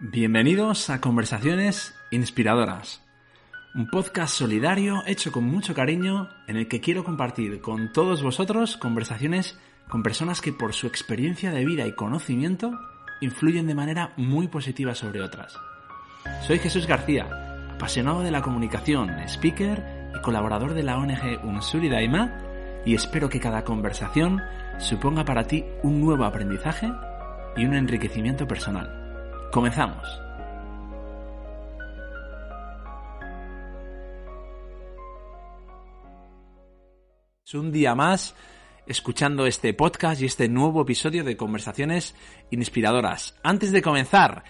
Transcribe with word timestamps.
Bienvenidos 0.00 0.90
a 0.90 1.00
Conversaciones 1.00 1.94
Inspiradoras, 2.10 3.00
un 3.76 3.88
podcast 3.88 4.34
solidario 4.34 5.04
hecho 5.06 5.30
con 5.30 5.44
mucho 5.44 5.72
cariño 5.72 6.28
en 6.48 6.56
el 6.56 6.66
que 6.66 6.80
quiero 6.80 7.04
compartir 7.04 7.60
con 7.60 7.92
todos 7.92 8.20
vosotros 8.20 8.76
conversaciones 8.76 9.56
con 9.88 10.02
personas 10.02 10.40
que 10.40 10.52
por 10.52 10.74
su 10.74 10.88
experiencia 10.88 11.52
de 11.52 11.64
vida 11.64 11.86
y 11.86 11.94
conocimiento 11.94 12.76
influyen 13.20 13.68
de 13.68 13.76
manera 13.76 14.12
muy 14.16 14.48
positiva 14.48 14.96
sobre 14.96 15.22
otras. 15.22 15.56
Soy 16.44 16.58
Jesús 16.58 16.88
García, 16.88 17.28
apasionado 17.72 18.22
de 18.22 18.32
la 18.32 18.42
comunicación, 18.42 19.10
speaker 19.28 20.10
y 20.12 20.20
colaborador 20.22 20.74
de 20.74 20.82
la 20.82 20.98
ONG 20.98 21.44
Unsuri 21.44 21.88
Daima 21.88 22.82
y 22.84 22.96
espero 22.96 23.28
que 23.28 23.40
cada 23.40 23.62
conversación 23.62 24.42
suponga 24.78 25.24
para 25.24 25.46
ti 25.46 25.64
un 25.84 26.00
nuevo 26.00 26.24
aprendizaje 26.24 26.92
y 27.56 27.64
un 27.64 27.74
enriquecimiento 27.74 28.48
personal. 28.48 29.03
Comenzamos. 29.54 30.04
Un 37.54 37.70
día 37.70 37.94
más 37.94 38.34
escuchando 38.88 39.46
este 39.46 39.72
podcast 39.72 40.20
y 40.20 40.24
este 40.24 40.48
nuevo 40.48 40.82
episodio 40.82 41.22
de 41.22 41.36
Conversaciones 41.36 42.16
Inspiradoras. 42.50 43.36
Antes 43.44 43.70
de 43.70 43.80
comenzar, 43.80 44.42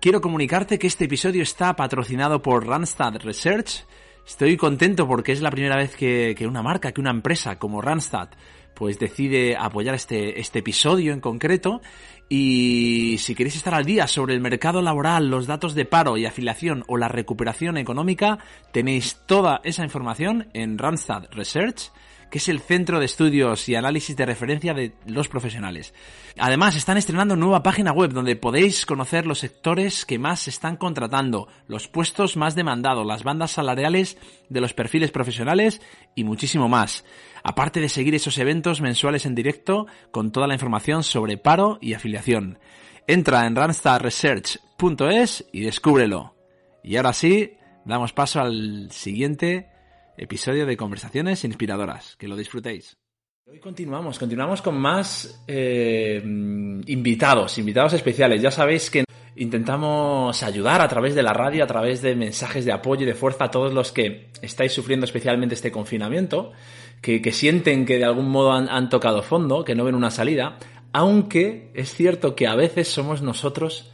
quiero 0.00 0.22
comunicarte 0.22 0.78
que 0.78 0.86
este 0.86 1.04
episodio 1.04 1.42
está 1.42 1.76
patrocinado 1.76 2.40
por 2.40 2.66
Randstad 2.66 3.16
Research. 3.16 3.84
Estoy 4.28 4.58
contento 4.58 5.08
porque 5.08 5.32
es 5.32 5.40
la 5.40 5.50
primera 5.50 5.74
vez 5.74 5.96
que, 5.96 6.36
una 6.46 6.62
marca, 6.62 6.92
que 6.92 7.00
una 7.00 7.10
empresa 7.10 7.58
como 7.58 7.80
Randstad 7.80 8.28
pues 8.74 8.98
decide 8.98 9.56
apoyar 9.56 9.94
este, 9.94 10.38
este 10.38 10.58
episodio 10.58 11.14
en 11.14 11.20
concreto. 11.20 11.80
Y 12.28 13.16
si 13.20 13.34
queréis 13.34 13.56
estar 13.56 13.72
al 13.72 13.86
día 13.86 14.06
sobre 14.06 14.34
el 14.34 14.40
mercado 14.42 14.82
laboral, 14.82 15.30
los 15.30 15.46
datos 15.46 15.74
de 15.74 15.86
paro 15.86 16.18
y 16.18 16.26
afiliación 16.26 16.84
o 16.88 16.98
la 16.98 17.08
recuperación 17.08 17.78
económica, 17.78 18.38
tenéis 18.70 19.16
toda 19.24 19.62
esa 19.64 19.82
información 19.82 20.48
en 20.52 20.76
Randstad 20.76 21.24
Research 21.30 21.90
que 22.30 22.38
es 22.38 22.48
el 22.48 22.60
centro 22.60 22.98
de 22.98 23.06
estudios 23.06 23.68
y 23.68 23.74
análisis 23.74 24.16
de 24.16 24.26
referencia 24.26 24.74
de 24.74 24.92
los 25.06 25.28
profesionales. 25.28 25.94
Además, 26.38 26.76
están 26.76 26.96
estrenando 26.96 27.36
nueva 27.36 27.62
página 27.62 27.92
web 27.92 28.12
donde 28.12 28.36
podéis 28.36 28.86
conocer 28.86 29.26
los 29.26 29.38
sectores 29.38 30.04
que 30.04 30.18
más 30.18 30.40
se 30.40 30.50
están 30.50 30.76
contratando, 30.76 31.48
los 31.66 31.88
puestos 31.88 32.36
más 32.36 32.54
demandados, 32.54 33.06
las 33.06 33.24
bandas 33.24 33.52
salariales 33.52 34.18
de 34.48 34.60
los 34.60 34.74
perfiles 34.74 35.10
profesionales 35.10 35.80
y 36.14 36.24
muchísimo 36.24 36.68
más. 36.68 37.04
Aparte 37.42 37.80
de 37.80 37.88
seguir 37.88 38.14
esos 38.14 38.38
eventos 38.38 38.80
mensuales 38.80 39.26
en 39.26 39.34
directo 39.34 39.86
con 40.10 40.32
toda 40.32 40.46
la 40.46 40.54
información 40.54 41.02
sobre 41.02 41.38
paro 41.38 41.78
y 41.80 41.94
afiliación. 41.94 42.58
Entra 43.06 43.46
en 43.46 43.56
randstadresearch.es 43.56 45.46
y 45.52 45.60
descúbrelo. 45.62 46.34
Y 46.82 46.96
ahora 46.96 47.12
sí, 47.12 47.54
damos 47.84 48.12
paso 48.12 48.40
al 48.40 48.90
siguiente 48.90 49.70
episodio 50.18 50.66
de 50.66 50.76
Conversaciones 50.76 51.44
Inspiradoras. 51.44 52.16
Que 52.16 52.28
lo 52.28 52.36
disfrutéis. 52.36 52.98
Hoy 53.46 53.60
continuamos, 53.60 54.18
continuamos 54.18 54.60
con 54.60 54.78
más 54.78 55.42
eh, 55.46 56.20
invitados, 56.22 57.56
invitados 57.56 57.94
especiales. 57.94 58.42
Ya 58.42 58.50
sabéis 58.50 58.90
que 58.90 59.04
intentamos 59.36 60.42
ayudar 60.42 60.82
a 60.82 60.88
través 60.88 61.14
de 61.14 61.22
la 61.22 61.32
radio, 61.32 61.64
a 61.64 61.66
través 61.66 62.02
de 62.02 62.14
mensajes 62.14 62.66
de 62.66 62.72
apoyo 62.72 63.04
y 63.04 63.06
de 63.06 63.14
fuerza 63.14 63.44
a 63.44 63.50
todos 63.50 63.72
los 63.72 63.90
que 63.92 64.30
estáis 64.42 64.72
sufriendo 64.72 65.06
especialmente 65.06 65.54
este 65.54 65.72
confinamiento, 65.72 66.52
que, 67.00 67.22
sienten 67.32 67.86
que 67.86 67.96
de 67.96 68.04
algún 68.04 68.28
modo 68.28 68.52
han 68.52 68.88
tocado 68.90 69.22
fondo, 69.22 69.64
que 69.64 69.74
no 69.74 69.84
ven 69.84 69.94
una 69.94 70.10
salida, 70.10 70.58
aunque 70.92 71.70
es 71.74 71.94
cierto 71.94 72.34
que 72.34 72.46
a 72.46 72.54
veces 72.54 72.88
somos 72.88 73.22
nosotros 73.22 73.92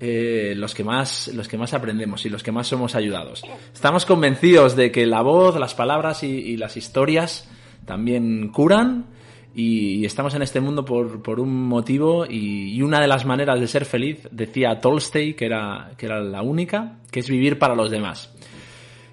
eh, 0.00 0.54
los, 0.56 0.74
que 0.74 0.84
más, 0.84 1.28
los 1.28 1.48
que 1.48 1.56
más 1.56 1.72
aprendemos 1.74 2.26
y 2.26 2.28
los 2.28 2.42
que 2.42 2.52
más 2.52 2.66
somos 2.66 2.94
ayudados. 2.94 3.42
Estamos 3.72 4.04
convencidos 4.04 4.76
de 4.76 4.90
que 4.90 5.06
la 5.06 5.22
voz, 5.22 5.58
las 5.58 5.74
palabras 5.74 6.22
y, 6.22 6.56
las 6.56 6.76
historias 6.76 7.48
también 7.84 8.48
curan 8.48 9.06
y, 9.54 10.04
estamos 10.04 10.34
en 10.34 10.42
este 10.42 10.60
mundo 10.60 10.84
por, 10.84 11.40
un 11.40 11.68
motivo 11.68 12.26
y, 12.26 12.82
una 12.82 13.00
de 13.00 13.06
las 13.06 13.24
maneras 13.24 13.60
de 13.60 13.68
ser 13.68 13.84
feliz, 13.84 14.28
decía 14.30 14.80
Tolstoy, 14.80 15.34
que 15.34 15.46
era, 15.46 15.92
que 15.96 16.06
era 16.06 16.20
la 16.20 16.42
única, 16.42 16.98
que 17.10 17.20
es 17.20 17.30
vivir 17.30 17.58
para 17.58 17.74
los 17.74 17.90
demás. 17.90 18.34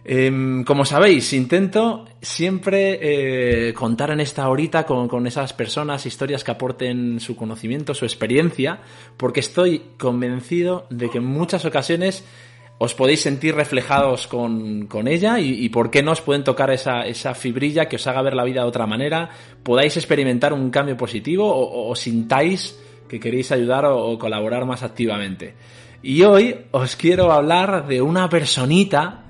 Em, 0.03 0.63
como 0.63 0.83
sabéis, 0.83 1.31
intento 1.33 2.05
siempre 2.21 2.97
eh, 3.01 3.73
contar 3.73 4.09
en 4.09 4.19
esta 4.19 4.49
horita 4.49 4.83
con, 4.83 5.27
esas 5.27 5.53
personas 5.53 6.05
historias 6.07 6.43
que 6.43 6.51
aporten 6.51 7.19
su 7.19 7.35
conocimiento, 7.35 7.93
su 7.93 8.05
experiencia, 8.05 8.79
porque 9.15 9.41
estoy 9.41 9.83
convencido 9.99 10.87
de 10.89 11.09
que 11.09 11.19
en 11.19 11.25
muchas 11.25 11.65
ocasiones 11.65 12.25
os 12.79 12.95
podéis 12.95 13.21
sentir 13.21 13.53
reflejados 13.53 14.25
con, 14.25 14.87
ella 15.07 15.39
y, 15.39 15.69
por 15.69 15.91
qué 15.91 16.01
no 16.01 16.13
os 16.13 16.21
pueden 16.21 16.43
tocar 16.43 16.71
esa, 16.71 17.35
fibrilla 17.35 17.87
que 17.87 17.97
os 17.97 18.07
haga 18.07 18.23
ver 18.23 18.33
la 18.33 18.43
vida 18.43 18.61
de 18.61 18.67
otra 18.67 18.87
manera, 18.87 19.29
podáis 19.61 19.97
experimentar 19.97 20.51
un 20.51 20.71
cambio 20.71 20.97
positivo 20.97 21.45
o, 21.45 21.95
sintáis 21.95 22.79
que 23.07 23.19
queréis 23.19 23.51
ayudar 23.51 23.85
o 23.85 24.17
colaborar 24.17 24.65
más 24.65 24.81
activamente. 24.81 25.53
Y 26.01 26.23
hoy 26.23 26.55
os 26.71 26.95
quiero 26.95 27.31
hablar 27.31 27.85
de 27.85 28.01
una 28.01 28.27
personita 28.29 29.20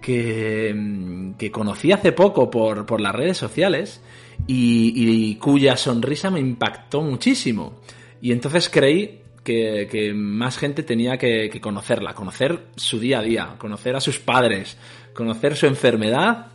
que, 0.00 1.32
que 1.38 1.50
conocí 1.50 1.92
hace 1.92 2.12
poco 2.12 2.50
por, 2.50 2.86
por 2.86 3.00
las 3.00 3.14
redes 3.14 3.36
sociales 3.36 4.00
y, 4.46 5.34
cuya 5.36 5.76
sonrisa 5.76 6.30
me 6.30 6.40
impactó 6.40 7.02
muchísimo. 7.02 7.80
Y 8.20 8.32
entonces 8.32 8.68
creí 8.68 9.22
que, 9.44 10.12
más 10.14 10.58
gente 10.58 10.82
tenía 10.82 11.16
que, 11.16 11.50
conocerla, 11.60 12.14
conocer 12.14 12.66
su 12.76 12.98
día 12.98 13.20
a 13.20 13.22
día, 13.22 13.54
conocer 13.58 13.96
a 13.96 14.00
sus 14.00 14.18
padres, 14.18 14.78
conocer 15.14 15.56
su 15.56 15.66
enfermedad. 15.66 16.46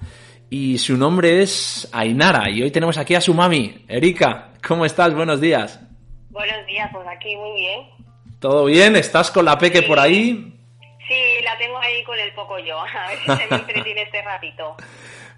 Y 0.50 0.78
su 0.78 0.98
nombre 0.98 1.42
es 1.42 1.90
Ainara. 1.92 2.50
Y 2.50 2.62
hoy 2.62 2.70
tenemos 2.70 2.98
aquí 2.98 3.16
a 3.16 3.22
su 3.22 3.34
mami, 3.34 3.86
Erika. 3.88 4.54
¿Cómo 4.68 4.86
estás? 4.86 5.14
Buenos 5.16 5.42
días. 5.42 5.80
Buenos 6.30 6.66
días, 6.68 6.90
pues 6.94 7.08
aquí 7.08 7.36
muy 7.36 7.60
bien. 7.60 7.80
¿Todo 8.40 8.66
bien? 8.66 8.96
¿Estás 8.96 9.32
con 9.32 9.46
la 9.46 9.58
peque 9.58 9.82
por 9.82 10.00
ahí? 10.00 10.53
Sí, 11.08 11.42
la 11.44 11.58
tengo 11.58 11.78
ahí 11.80 12.04
con 12.04 12.20
el 12.20 12.32
poco 12.34 12.58
yo, 12.60 12.80
a 12.82 13.08
ver 13.08 13.18
si 13.20 13.26
se 13.26 13.48
me 13.48 13.56
entretiene 13.58 14.04
este 14.04 14.22
ratito. 14.22 14.76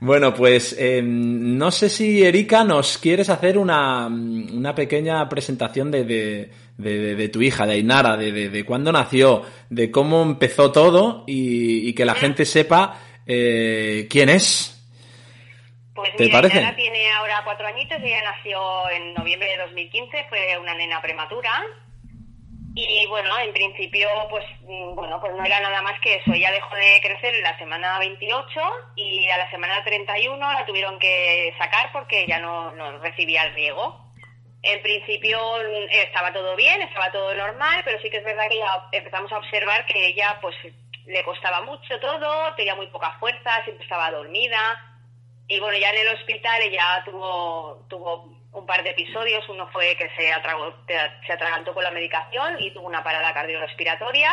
Bueno, 0.01 0.33
pues 0.33 0.75
em, 0.77 1.57
no 1.57 1.71
sé 1.71 1.87
si 1.89 2.23
Erika 2.23 2.65
nos 2.65 2.97
quieres 2.97 3.29
hacer 3.29 3.57
una, 3.57 4.09
pequeña 4.75 5.27
presentación 5.29 5.89
de, 5.89 6.03
de, 6.03 7.29
tu 7.29 7.41
hija, 7.41 7.65
de 7.65 7.75
Ainara, 7.75 8.17
de, 8.17 8.49
de, 8.49 8.65
cuándo 8.65 8.91
nació, 8.91 9.43
de 9.69 9.89
cómo 9.91 10.21
empezó 10.21 10.73
todo 10.73 11.23
y, 11.27 11.93
que 11.93 12.03
la 12.03 12.11
ah. 12.11 12.15
gente 12.15 12.45
sepa 12.45 12.99
eh, 13.25 14.07
quién 14.09 14.27
es. 14.27 14.73
Pues 15.93 16.13
¿Te 16.17 16.29
parece? 16.29 16.57
Ainara 16.57 16.75
tiene 16.75 17.11
ahora 17.13 17.41
cuatro 17.45 17.65
añitos, 17.65 17.97
ella 18.03 18.21
nació 18.21 18.59
en 18.89 19.13
noviembre 19.13 19.47
de 19.47 19.63
2015, 19.63 20.25
fue 20.27 20.57
una 20.59 20.75
nena 20.75 21.01
prematura 21.01 21.51
y 22.77 23.07
bueno, 23.07 23.29
en 23.39 23.53
principio, 23.53 24.09
pues 24.29 24.43
mm, 24.63 24.95
bueno, 24.95 25.19
pues 25.21 25.33
no 25.33 25.45
era 25.45 25.61
nada 25.61 25.81
más 25.81 25.97
que 26.01 26.15
eso. 26.15 26.33
Ella 26.33 26.51
dejó 26.51 26.75
de 26.75 26.99
crecer 27.01 27.33
en 27.33 27.43
la 27.43 27.57
semana 27.57 27.97
28 27.99 28.61
y 28.97 29.29
a 29.29 29.37
la 29.37 29.49
semana 29.49 29.81
31 29.83 30.37
la 30.37 30.65
tuvieron 30.65 30.99
que 30.99 31.53
sacar 31.57 31.89
porque 31.93 32.25
ya 32.27 32.39
no, 32.39 32.71
no 32.71 32.97
recibía 32.99 33.43
el 33.43 33.55
riego. 33.55 34.11
En 34.61 34.81
principio 34.81 35.39
mm, 35.39 35.89
estaba 35.89 36.33
todo 36.33 36.55
bien, 36.57 36.81
estaba 36.81 37.11
todo 37.13 37.33
normal, 37.33 37.81
pero 37.85 38.01
sí 38.01 38.09
que 38.09 38.17
es 38.17 38.25
verdad 38.25 38.49
que 38.49 38.57
ya 38.57 38.89
empezamos 38.91 39.31
a 39.31 39.37
observar 39.37 39.85
que 39.85 40.07
ella 40.07 40.37
pues 40.41 40.55
le 41.05 41.23
costaba 41.23 41.61
mucho 41.61 41.97
todo, 42.01 42.55
tenía 42.55 42.75
muy 42.75 42.87
poca 42.87 43.17
fuerza, 43.19 43.63
siempre 43.63 43.85
estaba 43.85 44.11
dormida. 44.11 44.94
Y 45.47 45.59
bueno, 45.59 45.77
ya 45.77 45.89
en 45.91 46.07
el 46.07 46.15
hospital 46.15 46.61
ella 46.61 47.03
tuvo, 47.05 47.85
tuvo 47.87 48.35
un 48.51 48.65
par 48.65 48.83
de 48.83 48.91
episodios. 48.91 49.47
Uno 49.49 49.67
fue 49.71 49.95
que 49.95 50.09
se, 50.09 50.31
se 51.25 51.33
atragantó 51.33 51.73
con 51.73 51.83
la 51.83 51.91
medicación 51.91 52.59
y 52.59 52.71
tuvo 52.71 52.87
una 52.87 53.03
parada 53.03 53.33
cardiorrespiratoria. 53.33 54.31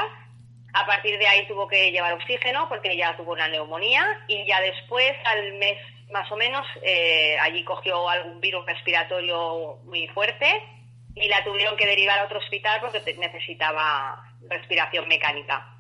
A 0.75 0.87
partir 0.87 1.19
de 1.19 1.27
ahí 1.27 1.47
tuvo 1.47 1.69
que 1.69 1.91
llevar 1.93 2.15
oxígeno 2.15 2.67
porque 2.69 2.97
ya 2.97 3.15
tuvo 3.17 3.33
una 3.33 3.49
neumonía 3.49 4.25
y 4.27 4.47
ya 4.47 4.61
después, 4.61 5.13
al 5.25 5.53
mes 5.55 5.79
más 6.11 6.31
o 6.31 6.37
menos, 6.37 6.67
eh, 6.83 7.37
allí 7.41 7.65
cogió 7.65 8.09
algún 8.09 8.41
virus 8.41 8.65
respiratorio 8.67 9.79
muy 9.85 10.07
fuerte 10.09 10.47
y 11.15 11.29
la 11.29 11.45
tuvieron 11.45 11.77
que 11.77 11.87
derivar 11.87 12.19
a 12.19 12.25
otro 12.25 12.39
hospital 12.39 12.81
porque 12.81 13.15
necesitaba 13.15 14.25
respiración 14.49 15.09
mecánica. 15.09 15.77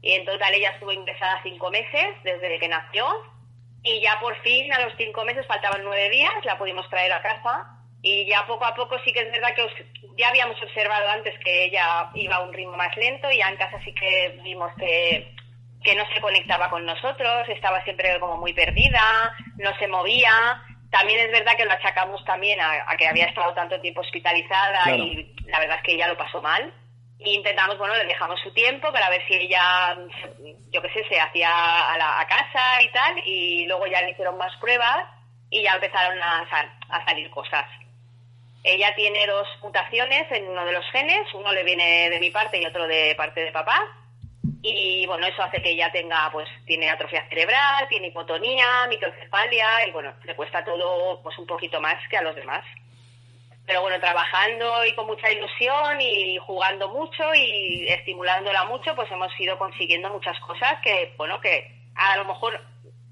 Y 0.00 0.12
en 0.12 0.24
total 0.24 0.54
ella 0.54 0.70
estuvo 0.70 0.92
ingresada 0.92 1.40
cinco 1.42 1.70
meses 1.70 2.16
desde 2.24 2.58
que 2.58 2.68
nació 2.68 3.06
y 3.84 4.00
ya 4.00 4.18
por 4.20 4.36
fin, 4.42 4.72
a 4.72 4.80
los 4.80 4.92
cinco 4.96 5.24
meses, 5.24 5.46
faltaban 5.46 5.82
nueve 5.82 6.08
días, 6.10 6.32
la 6.44 6.56
pudimos 6.58 6.88
traer 6.88 7.12
a 7.12 7.22
casa. 7.22 7.78
Y 8.00 8.26
ya 8.28 8.46
poco 8.46 8.64
a 8.64 8.74
poco 8.74 8.98
sí 9.04 9.12
que 9.12 9.20
es 9.20 9.30
verdad 9.30 9.54
que 9.54 9.64
ya 10.18 10.28
habíamos 10.28 10.60
observado 10.60 11.08
antes 11.08 11.38
que 11.44 11.66
ella 11.66 12.10
iba 12.14 12.36
a 12.36 12.40
un 12.40 12.52
ritmo 12.52 12.76
más 12.76 12.96
lento 12.96 13.30
y 13.30 13.38
ya 13.38 13.48
en 13.48 13.56
casa 13.56 13.80
sí 13.84 13.94
que 13.94 14.40
vimos 14.42 14.72
que, 14.76 15.32
que 15.84 15.94
no 15.94 16.04
se 16.12 16.20
conectaba 16.20 16.68
con 16.68 16.84
nosotros, 16.84 17.48
estaba 17.48 17.82
siempre 17.84 18.18
como 18.18 18.38
muy 18.38 18.52
perdida, 18.52 19.36
no 19.56 19.76
se 19.78 19.86
movía. 19.86 20.62
También 20.90 21.20
es 21.20 21.30
verdad 21.30 21.56
que 21.56 21.64
lo 21.64 21.72
achacamos 21.72 22.24
también 22.24 22.60
a, 22.60 22.96
que 22.96 23.06
había 23.06 23.26
estado 23.26 23.54
tanto 23.54 23.80
tiempo 23.80 24.00
hospitalizada 24.00 24.96
y 24.96 25.34
la 25.46 25.60
verdad 25.60 25.76
es 25.78 25.82
que 25.84 25.94
ella 25.94 26.08
lo 26.08 26.16
pasó 26.16 26.42
mal 26.42 26.74
intentamos, 27.24 27.78
bueno, 27.78 27.94
le 27.96 28.06
dejamos 28.06 28.40
su 28.40 28.52
tiempo 28.52 28.92
para 28.92 29.10
ver 29.10 29.26
si 29.26 29.34
ella, 29.34 29.96
yo 30.70 30.82
qué 30.82 30.88
sé, 30.92 31.04
se 31.08 31.20
hacía 31.20 31.50
a, 31.92 31.98
la, 31.98 32.26
casa 32.28 32.82
y 32.82 32.90
tal, 32.92 33.18
y 33.24 33.66
luego 33.66 33.86
ya 33.86 34.02
le 34.02 34.10
hicieron 34.10 34.36
más 34.38 34.54
pruebas 34.56 35.06
y 35.50 35.62
ya 35.62 35.74
empezaron 35.74 36.20
a, 36.22 36.46
a 36.88 37.04
salir 37.04 37.30
cosas. 37.30 37.66
Ella 38.64 38.94
tiene 38.94 39.26
dos 39.26 39.46
mutaciones 39.62 40.30
en 40.30 40.48
uno 40.48 40.64
de 40.64 40.72
los 40.72 40.84
genes, 40.92 41.26
uno 41.34 41.52
le 41.52 41.64
viene 41.64 42.10
de 42.10 42.20
mi 42.20 42.30
parte 42.30 42.60
y 42.60 42.66
otro 42.66 42.86
de 42.86 43.14
parte 43.16 43.40
de 43.40 43.50
papá. 43.50 43.80
Y 44.62 45.04
bueno, 45.06 45.26
eso 45.26 45.42
hace 45.42 45.60
que 45.60 45.70
ella 45.70 45.90
tenga, 45.90 46.30
pues, 46.30 46.48
tiene 46.66 46.88
atrofia 46.88 47.28
cerebral, 47.28 47.88
tiene 47.88 48.08
hipotonía, 48.08 48.86
microcefalia, 48.88 49.88
y 49.88 49.90
bueno, 49.90 50.14
le 50.22 50.36
cuesta 50.36 50.64
todo, 50.64 51.20
pues, 51.22 51.36
un 51.38 51.46
poquito 51.46 51.80
más 51.80 51.96
que 52.08 52.16
a 52.16 52.22
los 52.22 52.36
demás. 52.36 52.64
Pero 53.66 53.82
bueno, 53.82 53.98
trabajando 54.00 54.84
y 54.84 54.94
con 54.94 55.06
mucha 55.06 55.30
ilusión 55.30 56.00
y 56.00 56.36
jugando 56.38 56.88
mucho 56.88 57.22
y 57.34 57.86
estimulándola 57.88 58.64
mucho, 58.64 58.94
pues 58.96 59.10
hemos 59.10 59.30
ido 59.38 59.56
consiguiendo 59.56 60.10
muchas 60.10 60.38
cosas 60.40 60.74
que, 60.82 61.14
bueno, 61.16 61.40
que 61.40 61.82
a 61.94 62.16
lo 62.16 62.24
mejor 62.24 62.60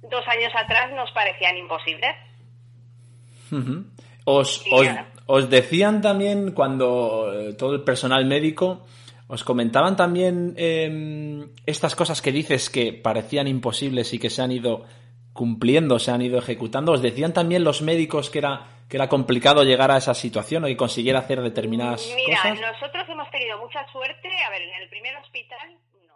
dos 0.03 0.27
años 0.27 0.53
atrás 0.57 0.93
nos 0.93 1.11
parecían 1.13 1.57
imposibles. 1.57 2.17
Os, 4.25 4.65
os, 4.71 4.89
os, 5.27 5.51
decían 5.51 6.01
también 6.01 6.53
cuando 6.53 7.33
eh, 7.33 7.55
todo 7.55 7.75
el 7.75 7.83
personal 7.83 8.25
médico, 8.27 8.87
os 9.27 9.45
comentaban 9.45 9.97
también 9.97 10.55
em, 10.57 11.49
estas 11.67 11.95
cosas 11.95 12.21
que 12.23 12.33
dices 12.33 12.71
que 12.71 12.93
parecían 12.93 13.47
imposibles 13.47 14.13
y 14.13 14.19
que 14.19 14.31
se 14.31 14.43
han 14.43 14.53
ido 14.53 14.85
cumpliendo, 15.33 15.99
se 15.99 16.11
han 16.11 16.23
ido 16.23 16.39
ejecutando. 16.39 16.93
¿Os 16.93 17.03
decían 17.03 17.33
también 17.33 17.65
los 17.65 17.83
médicos 17.83 18.29
que 18.29 18.39
era, 18.39 18.80
que 18.91 18.97
era 18.97 19.09
complicado 19.09 19.63
llegar 19.63 19.93
a 19.93 19.99
esa 19.99 20.15
situación 20.15 20.65
o 20.65 20.67
que 20.67 20.77
consiguiera 20.77 21.21
hacer 21.21 21.41
determinadas 21.41 22.03
cosas? 22.03 22.17
Mira, 22.57 22.73
nosotros 22.73 23.09
hemos 23.09 23.31
tenido 23.31 23.57
mucha 23.59 23.87
suerte. 23.93 24.29
A 24.45 24.51
ver, 24.51 24.63
en 24.63 24.83
el 24.83 24.89
primer 24.89 25.17
hospital 25.17 25.79
no. 26.09 26.15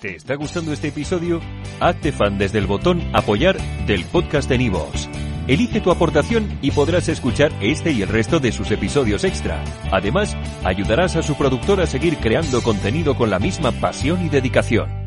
¿Te 0.00 0.16
está 0.16 0.34
gustando 0.34 0.74
este 0.74 0.88
episodio? 0.88 1.40
Hazte 1.80 2.12
fan 2.12 2.36
desde 2.36 2.58
el 2.58 2.66
botón 2.66 3.00
apoyar 3.14 3.56
del 3.86 4.04
podcast 4.04 4.50
de 4.50 4.58
Nivos. 4.58 5.08
Elige 5.48 5.80
tu 5.80 5.90
aportación 5.90 6.58
y 6.60 6.72
podrás 6.72 7.08
escuchar 7.08 7.52
este 7.62 7.92
y 7.92 8.02
el 8.02 8.08
resto 8.08 8.38
de 8.38 8.52
sus 8.52 8.70
episodios 8.70 9.24
extra. 9.24 9.64
Además, 9.90 10.36
ayudarás 10.62 11.16
a 11.16 11.22
su 11.22 11.38
productor 11.38 11.80
a 11.80 11.86
seguir 11.86 12.18
creando 12.18 12.62
contenido 12.62 13.16
con 13.16 13.30
la 13.30 13.38
misma 13.38 13.72
pasión 13.72 14.26
y 14.26 14.28
dedicación. 14.28 15.05